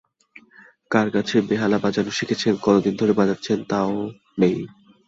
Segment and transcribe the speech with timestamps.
[0.91, 3.91] কার কাছে বেহালা বাজানো শিখেছেন, কতদিন ধরে বাজাচ্ছেন তাও
[4.37, 4.57] নেই।